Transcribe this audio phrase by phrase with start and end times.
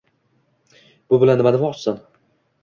[1.11, 2.01] “Bu bilan nima demoqchisan?”